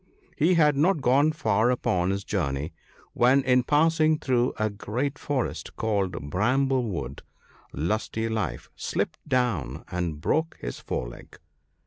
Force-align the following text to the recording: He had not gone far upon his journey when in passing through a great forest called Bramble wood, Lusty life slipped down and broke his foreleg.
He 0.35 0.55
had 0.55 0.75
not 0.75 0.99
gone 0.99 1.31
far 1.31 1.69
upon 1.69 2.09
his 2.09 2.23
journey 2.23 2.73
when 3.13 3.43
in 3.43 3.61
passing 3.61 4.17
through 4.17 4.51
a 4.57 4.67
great 4.71 5.19
forest 5.19 5.75
called 5.75 6.31
Bramble 6.31 6.85
wood, 6.89 7.21
Lusty 7.71 8.27
life 8.27 8.71
slipped 8.75 9.19
down 9.29 9.83
and 9.91 10.19
broke 10.19 10.57
his 10.59 10.79
foreleg. 10.79 11.37